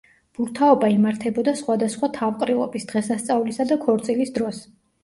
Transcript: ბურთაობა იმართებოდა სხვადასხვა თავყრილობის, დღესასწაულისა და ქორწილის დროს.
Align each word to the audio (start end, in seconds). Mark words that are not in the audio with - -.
ბურთაობა 0.37 0.89
იმართებოდა 0.93 1.53
სხვადასხვა 1.61 2.11
თავყრილობის, 2.17 2.89
დღესასწაულისა 2.95 3.71
და 3.75 3.83
ქორწილის 3.87 4.39
დროს. 4.43 4.67